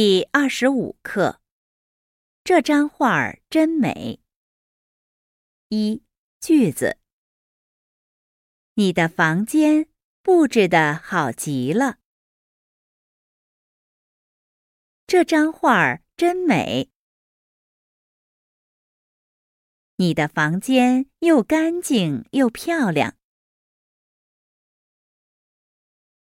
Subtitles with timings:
[0.00, 1.40] 第二十五课，
[2.44, 4.20] 这张画儿真美。
[5.70, 6.04] 一
[6.38, 6.98] 句子，
[8.74, 9.88] 你的房间
[10.22, 11.98] 布置的好极了。
[15.08, 16.92] 这张画儿真美。
[19.96, 23.16] 你的房间又干净又漂亮。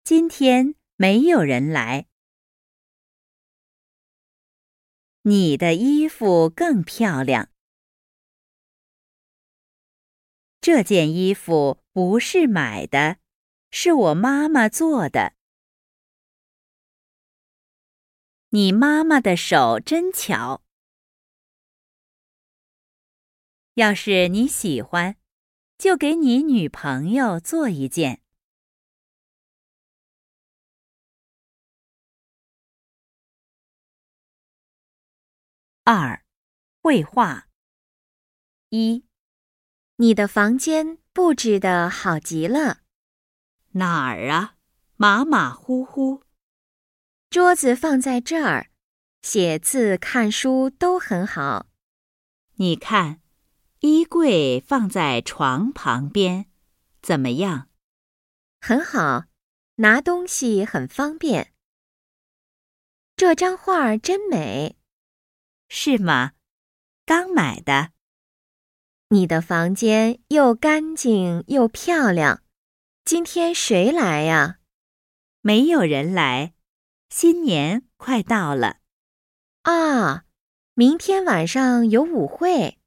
[0.05, 2.07] 今天没有人来。
[5.27, 7.49] 你的衣服更漂亮。
[10.61, 13.17] 这件衣服不是买的，
[13.71, 15.33] 是我妈妈做的。
[18.51, 20.63] 你妈妈的手真巧。
[23.77, 25.17] 要是你喜欢，
[25.79, 28.24] 就给你女朋友做一件。
[35.87, 36.25] 二，
[36.81, 37.49] 绘画。
[38.71, 39.05] 一，
[39.97, 42.79] 你的房间布置的好极了。
[43.73, 44.57] 哪儿啊？
[44.97, 46.23] 马马虎虎。
[47.29, 48.71] 桌子放在这儿，
[49.21, 51.67] 写字、看书都很好。
[52.55, 53.21] 你看，
[53.81, 56.47] 衣柜放在床旁边，
[57.03, 57.69] 怎么样？
[58.63, 59.25] 很好，
[59.75, 61.53] 拿东西很方便。
[63.15, 64.79] 这张画真美。
[65.77, 66.35] 是吗？
[67.05, 67.91] 刚买的。
[69.09, 72.45] 你的房间又干净又漂亮。
[73.05, 74.61] 今天谁来呀？
[75.41, 76.55] 没有人来。
[77.09, 78.77] 新年快到了。
[79.63, 80.27] 啊，
[80.75, 82.79] 明天晚上有舞会。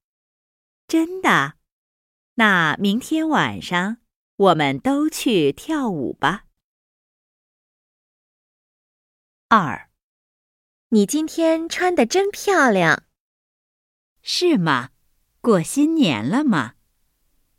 [0.87, 1.55] 真的？
[2.35, 3.97] 那明天晚上
[4.37, 6.45] 我们都去跳舞吧。
[9.49, 9.86] 二。
[10.89, 13.03] 你今天穿的真漂亮，
[14.21, 14.91] 是吗？
[15.41, 16.75] 过新年了吗？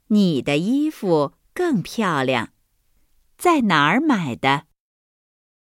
[0.06, 2.54] 你的衣服更漂亮，
[3.36, 4.64] 在哪儿买的？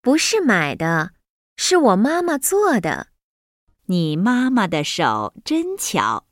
[0.00, 1.14] 不是买的，
[1.56, 3.08] 是我妈妈做的。
[3.86, 6.28] 你妈妈的手真巧，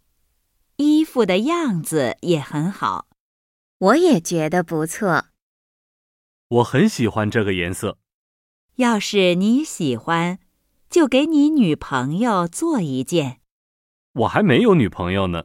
[0.76, 3.08] 衣服的样子也很好。
[3.78, 5.26] 我也觉得不错。
[6.46, 7.98] 我很喜欢这个颜色。
[8.76, 10.38] 要是你喜欢。
[10.96, 13.40] 就给你女朋友做一件。
[14.14, 15.44] 我还没有女朋友呢。